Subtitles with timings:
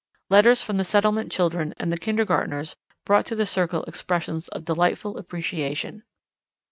[0.31, 5.15] Letters from the Settlement children and the kindergartners brought to the Circle expressions of delightful
[5.15, 6.01] appreciation."